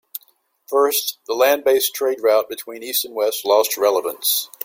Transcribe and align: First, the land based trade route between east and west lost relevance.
First, 0.67 1.19
the 1.27 1.35
land 1.35 1.63
based 1.63 1.93
trade 1.93 2.23
route 2.23 2.49
between 2.49 2.81
east 2.81 3.05
and 3.05 3.13
west 3.13 3.45
lost 3.45 3.77
relevance. 3.77 4.49